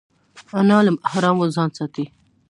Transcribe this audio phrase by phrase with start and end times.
[0.59, 2.05] انا له حرامو ځان ساتي